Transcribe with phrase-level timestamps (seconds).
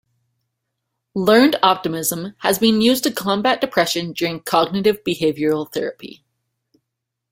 [1.13, 6.23] Learned optimism has been used to combat depression during cognitive behavioral therapy.